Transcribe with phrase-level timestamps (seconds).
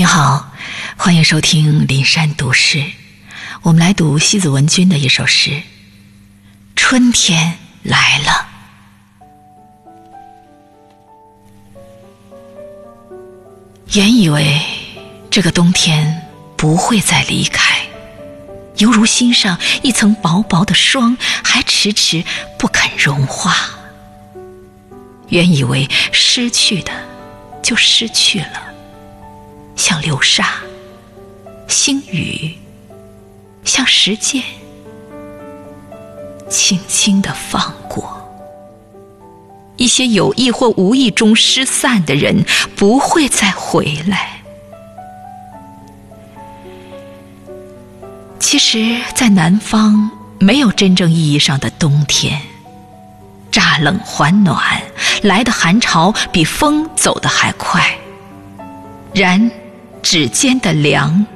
[0.00, 0.50] 你好，
[0.96, 2.82] 欢迎收听林山读诗。
[3.60, 5.50] 我们来读西子文君的一首诗
[6.74, 8.48] 《春天来了》。
[13.92, 14.58] 原以为
[15.30, 16.26] 这个冬天
[16.56, 17.86] 不会再离开，
[18.78, 21.14] 犹如心上一层薄薄的霜，
[21.44, 22.24] 还迟迟
[22.58, 23.54] 不肯融化。
[25.28, 26.90] 原以为失去的
[27.62, 28.69] 就失去了。
[29.80, 30.56] 像流沙，
[31.66, 32.54] 星雨，
[33.64, 34.44] 像时间，
[36.50, 38.20] 轻轻的放过。
[39.78, 42.44] 一些有意或无意中失散的人，
[42.76, 44.42] 不会再回来。
[48.38, 52.38] 其实，在南方，没有真正意义上的冬天。
[53.50, 54.82] 乍冷还暖，
[55.22, 57.82] 来的寒潮比风走的还快。
[59.14, 59.50] 然。
[60.02, 61.26] 指尖的凉，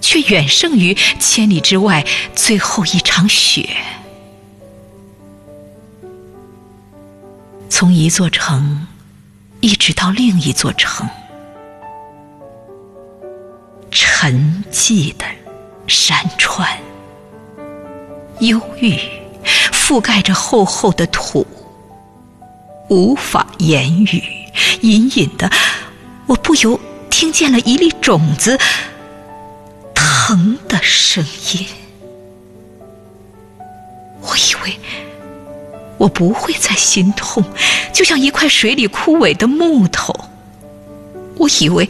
[0.00, 3.68] 却远胜于千里之外最后一场雪。
[7.68, 8.86] 从一座城，
[9.60, 11.08] 一直到另一座城，
[13.90, 15.24] 沉寂的
[15.86, 16.68] 山川，
[18.40, 18.98] 忧郁
[19.72, 21.46] 覆盖着厚厚的土，
[22.88, 24.22] 无法言语。
[24.80, 25.48] 隐隐的，
[26.26, 26.78] 我不由。
[27.10, 28.58] 听见了一粒种子
[29.94, 31.66] 疼的声音，
[34.20, 34.78] 我以为
[35.96, 37.42] 我不会再心痛，
[37.92, 40.14] 就像一块水里枯萎的木头。
[41.36, 41.88] 我以为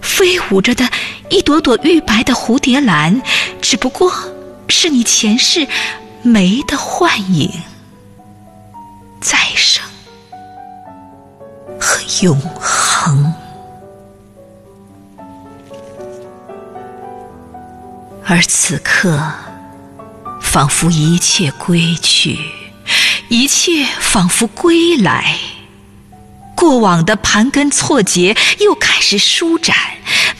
[0.00, 0.88] 飞舞着的
[1.30, 3.22] 一朵朵玉白的蝴蝶兰，
[3.60, 4.12] 只不过
[4.68, 5.66] 是你前世
[6.22, 7.50] 梅的幻影，
[9.20, 9.82] 再生
[11.80, 13.32] 和永恒。
[18.26, 19.20] 而此刻，
[20.40, 22.38] 仿佛一切归去，
[23.28, 25.36] 一切仿佛归来。
[26.56, 29.76] 过往的盘根错节又开始舒展，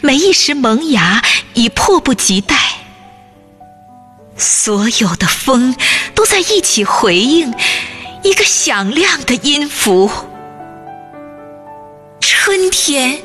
[0.01, 1.23] 每一时萌芽
[1.53, 2.55] 已迫不及待。
[4.35, 5.75] 所有的风
[6.15, 7.53] 都在一起回应
[8.23, 10.09] 一个响亮的音符。
[12.19, 13.21] 春天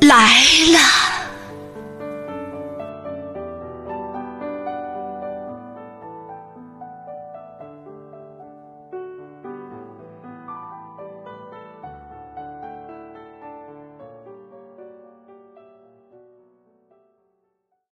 [0.00, 1.19] 来了。